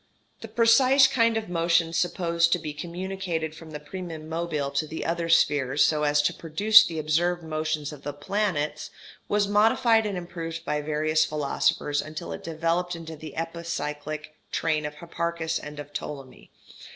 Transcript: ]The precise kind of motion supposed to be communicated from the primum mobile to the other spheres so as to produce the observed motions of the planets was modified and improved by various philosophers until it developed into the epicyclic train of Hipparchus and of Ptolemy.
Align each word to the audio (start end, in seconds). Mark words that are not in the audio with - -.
]The 0.41 0.47
precise 0.47 1.05
kind 1.05 1.37
of 1.37 1.47
motion 1.47 1.93
supposed 1.93 2.51
to 2.53 2.57
be 2.57 2.73
communicated 2.73 3.53
from 3.53 3.69
the 3.69 3.79
primum 3.79 4.27
mobile 4.27 4.71
to 4.71 4.87
the 4.87 5.05
other 5.05 5.29
spheres 5.29 5.85
so 5.85 6.01
as 6.01 6.23
to 6.23 6.33
produce 6.33 6.83
the 6.83 6.97
observed 6.97 7.43
motions 7.43 7.93
of 7.93 8.01
the 8.01 8.11
planets 8.11 8.89
was 9.27 9.47
modified 9.47 10.07
and 10.07 10.17
improved 10.17 10.65
by 10.65 10.81
various 10.81 11.23
philosophers 11.23 12.01
until 12.01 12.31
it 12.31 12.43
developed 12.43 12.95
into 12.95 13.15
the 13.15 13.35
epicyclic 13.37 14.29
train 14.51 14.87
of 14.87 14.95
Hipparchus 14.95 15.59
and 15.59 15.79
of 15.79 15.93
Ptolemy. 15.93 16.49